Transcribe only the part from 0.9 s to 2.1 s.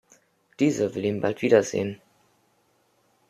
will ihn bald wiedersehen.